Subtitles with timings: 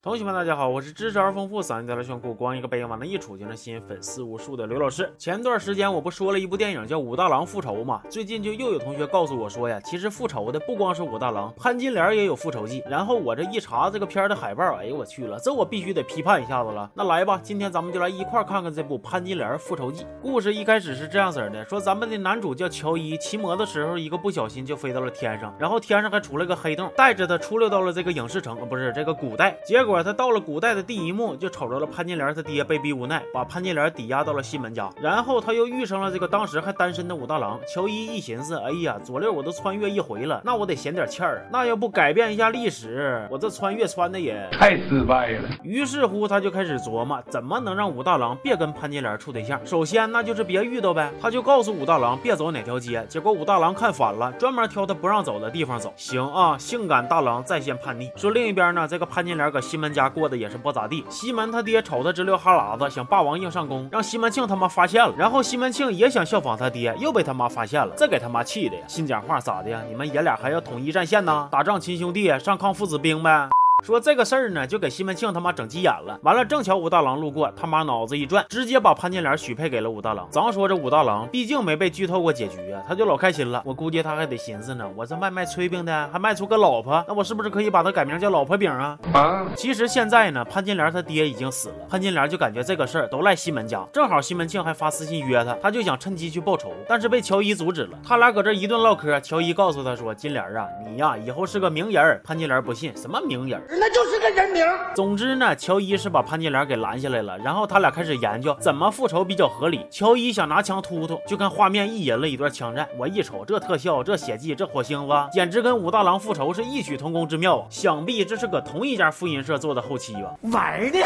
[0.00, 5.12] 同学们，大家好，我是知识而丰富、嗓音带来炫酷、光一个背影往那一杵就能吸引粉丝无数的刘老师。
[5.18, 8.00] 前段时间我不说了一部电影叫《武大郎复仇》吗？
[8.08, 12.80] 最近就又有同学告诉我说呀，其实复仇的不光是武大郎，潘金莲也有复仇记。
[12.88, 16.88] 然后我这一查这个片儿的海报，哎呦我去了，这我必须得批判一下子了。
[16.94, 20.04] 那来吧，今天咱们就来一块看看这部《潘金莲复仇记》。
[20.22, 29.58] 故事一开始是这样子的，说咱们的男主叫乔伊，骑摩托的时候一个不小心就飞到了天上，然后天上还出了个黑洞，带着他出溜到了这个影视城，不是这个古代。
[29.66, 30.68] 结果他到了古代。
[30.68, 37.58] 的第一幕就瞅着了潘金莲他爹被逼无奈，把潘金莲抵押到了西门家，然后他又遇上了这个当时还单身的武大郎。
[37.66, 45.48] 乔伊一寻思，哎呀，左六我都穿越一回了，那我得显点气儿啊，那要不改变一下历史，我这穿越穿的也太失败了。
[45.62, 49.58] 于是乎他就开始琢磨，怎么能让武大郎别跟潘金莲处对象。
[49.64, 53.04] 首先那就是别遇到呗，他就告诉武大郎别走哪条街。
[53.08, 55.90] 结果武大郎看反了，专门挑他不让走的地方走。
[55.96, 58.10] 行啊，性感大郎在线叛逆。
[58.16, 60.58] 说另一边呢，这个潘金莲搁西西门家过得也是。
[60.58, 68.82] 不咋地，西门他爹瞅他直流哈喇子，想霸王硬上弓，让西门庆他妈发现了，然后西门庆也想效仿他爹，又被他妈发现了，这给他妈气的呀！
[68.88, 69.80] 心讲话咋的呀？
[69.88, 71.48] 你们爷俩还要统一战线呢？
[71.52, 73.48] 打仗亲兄弟，上炕父子兵呗！
[73.88, 76.18] 说这个事儿呢，就给西门庆他妈整急眼了。
[76.22, 80.28] 完了，正巧武大郎路过，他妈脑子一转，直接把潘金莲许配给了武大郎。
[80.30, 83.62] 咱说这武大郎毕竟没被剧透过结局啊，他就老开心了。
[83.64, 88.98] 我估计他还得寻思呢，我这卖卖炊饼的，还卖出个老婆，那我是不是可以把他改名叫老婆饼啊？
[89.14, 89.46] 啊！
[89.56, 93.82] 其实现在呢，潘金莲他爹已经死了，潘金莲就感觉这个事儿都赖西门家。
[93.90, 97.98] 正好西门庆还发私信约他，他就想趁机去报仇，但是被乔伊阻止了。
[98.06, 103.62] 他俩搁这一顿唠嗑，乔伊告诉他说：“金莲啊，你呀以后是个名人。”潘金莲不信，什么名人？
[103.68, 104.48] 那就是个人。
[104.50, 104.64] 名。
[104.94, 109.86] 总之呢，乔伊是把潘金莲给拦下来了，然后他俩开始研究怎么复仇比较合理。
[109.90, 112.88] 乔伊想拿枪突突，就看画面一引了一段枪战。
[112.96, 117.66] 我一瞅这特效、这血迹、这火星子，简直跟武大郎复仇是异曲同工之妙啊！
[117.68, 120.34] 想必这是搁同一家复印社做的后期吧？
[120.52, 121.00] 玩呢？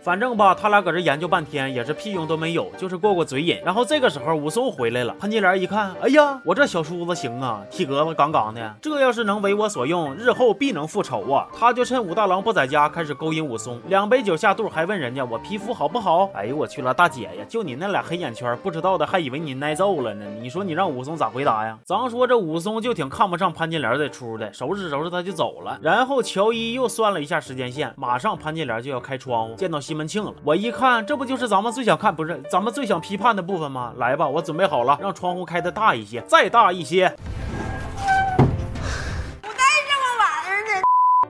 [0.00, 3.60] 反正吧，他俩搁这研究半天也是屁用都没有，就是过过嘴瘾。
[3.64, 11.46] 然后这个时候武松回来了，潘金莲一看，哎呀，我这小叔子行啊，体格子杠杠的，这要是能为我所用，日后必能复仇啊！
[11.56, 12.88] 他就趁武大郎不在家。
[12.88, 16.30] 开始勾引武松，两杯酒下肚，还问人家我皮肤好不好？
[16.34, 20.24] 哎呦我去了，大姐呀，就你那俩黑眼圈，不知道的还以为你挨揍了呢。
[20.40, 21.76] 你说你让武松咋回答呀？
[21.84, 25.78] 咱说这武松就挺看不上潘金莲这出的，收拾收拾他就走了。
[25.82, 30.32] 然后乔伊又算了一下时间线，马上潘金莲就要开窗户见到西门庆了。
[30.44, 33.92] 我一看，这不就是咱们最想看，不是咱们最想批判的部分吗？
[33.96, 37.14] 来吧，我准备好了，让窗户开的大一些，再大一些。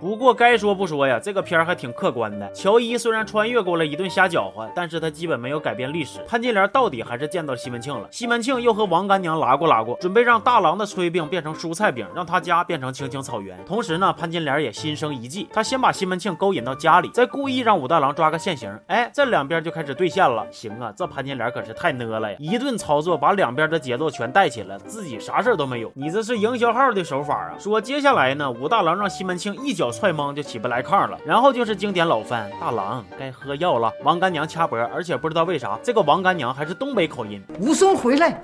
[0.00, 2.50] 不过该说不说呀，这个片儿还挺客观的。
[2.52, 6.20] 乔伊虽然穿越过了一顿瞎搅和，但是他基本没有改变历史。
[6.28, 13.58] 潘金莲到底还是见到西门庆了，西门庆又和王干娘拉过拉过，准备让大郎的炊饼变成蔬菜饼，让他家变成青青草原。
[13.64, 18.78] 同时呢，潘金莲也心生一计，他先把西门庆勾引到家里，再故意让武大郎抓个现行。
[18.88, 20.46] 哎，这两边就开始兑现了。
[20.50, 22.36] 行啊，这潘金莲可是太讷了呀！
[22.38, 25.90] 一顿操作把两边的节奏全带起来，自己啥事儿都没有。
[25.94, 27.54] 你这是营销号的手法啊！
[27.58, 29.86] 说接下来呢，武大郎让西门庆一脚。
[29.96, 33.90] 踹懵就起不来炕了，然后就是经典老番，大郎该喝药了。
[34.04, 37.42] 王干娘掐脖，而且不知道为啥，这个王干娘还是东北口音。
[37.60, 38.38] 武松回来。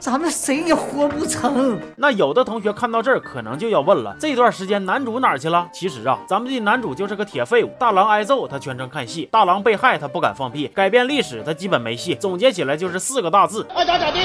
[0.00, 1.78] 咱们谁也活不成。
[1.94, 5.68] 那有的同学看到这儿，可能就要问了：这段时间男主哪儿去了？
[5.74, 7.70] 其实啊，咱们的男主就是个铁废物。
[7.78, 12.14] 大郎挨揍，他全程看戏；大郎被害，他不敢放屁；改变历史，他基本没戏。
[12.14, 14.20] 总结起来就是四个大字：爱咋咋地。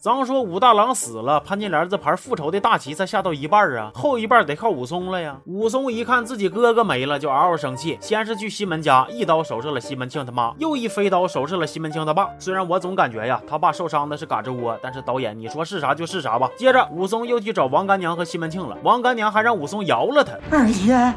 [0.00, 5.36] 咱说武大郎死了，潘金莲这盘复仇的大棋才下到一半啊，后一半得靠武松了呀。
[5.46, 12.28] 武松一看自己哥哥没了，就嗷嗷生气，先是去西门家一刀收拾了西门庆他妈，又一飞刀收拾了西门庆他爸。
[12.40, 16.48] 虽然我总感觉呀，他爸受伤的是嘎吱窝，但是导演你说是啥就是啥吧。
[16.56, 20.32] 接着武松又去找王干娘和西门庆了，王干娘还让武松饶了他。
[20.50, 21.12] 二爷，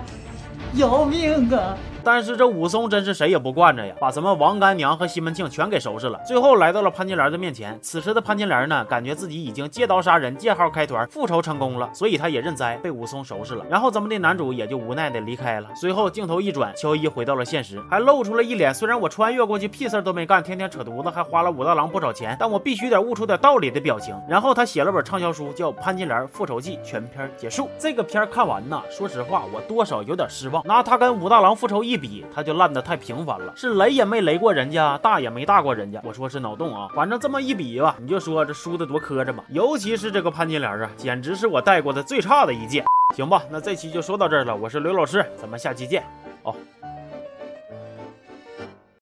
[0.74, 1.78] 饶命啊！
[2.06, 6.20] 但是这武松真是谁也不惯着呀，把咱们王干娘和西门庆全给收拾了。
[6.26, 7.78] 最后来到了潘金莲的面前。
[7.82, 13.66] 此时的潘金莲呢，感觉自己已经借刀杀人、借号开团、复仇成功了，所以他也认栽，被武松收拾了。
[13.68, 15.68] 然后咱们的男主也就无奈的离开了。
[15.76, 24.16] 随后镜头一转，乔伊回到了现实，还露出了一脸虽然我穿越过去屁事都没干，天天扯犊子，还花了武大郎不少钱，但我必须得悟出点道理的表情。
[24.30, 27.68] 然后他写了本畅销书，叫《潘金莲复仇记》，全片结束。
[27.80, 30.64] 这个片看完呢，说实话，我多少有点失望。
[30.68, 32.76] 拿他跟武大郎复仇一比，他就烂。
[32.76, 36.02] 的太频繁了，是雷也没雷过人家，大也没大过人家。
[36.04, 39.42] 我说是脑洞啊，反正这么一比吧，你就说这输的多磕碜吧。
[39.48, 42.84] 尤其是这个潘金莲啊，简直是我带过的最差的一届。
[43.16, 44.54] 行吧，那这期就说到这儿了。
[44.54, 46.04] 我是刘老师，咱们下期见。
[46.44, 46.54] 哦。